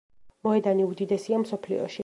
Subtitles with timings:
[0.47, 1.99] მოედანი უდიდესია მსოფლიოში.